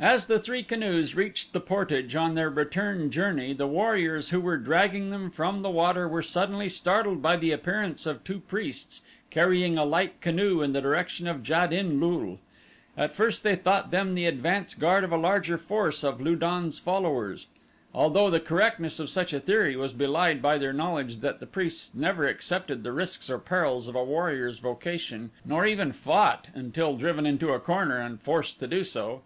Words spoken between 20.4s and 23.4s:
by their knowledge that priests never accepted the risks or